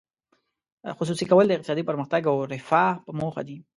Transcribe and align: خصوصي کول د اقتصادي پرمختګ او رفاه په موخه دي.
خصوصي 0.97 1.25
کول 1.31 1.45
د 1.47 1.51
اقتصادي 1.55 1.83
پرمختګ 1.89 2.21
او 2.31 2.35
رفاه 2.53 2.91
په 3.05 3.11
موخه 3.19 3.41
دي. 3.47 3.57